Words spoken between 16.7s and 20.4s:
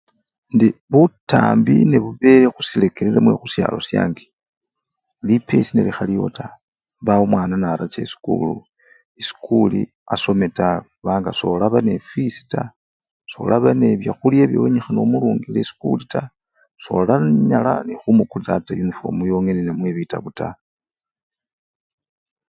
solanyale nekhumukulila ata yunifomu yengene ata bitabo